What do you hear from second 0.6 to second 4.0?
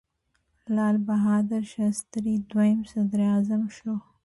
لال بهادر شاستري دویم صدراعظم شو.